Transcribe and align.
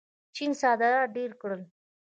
چین 0.35 0.51
صادرات 0.61 1.09
ډېر 1.17 1.31
کړل. 1.41 1.61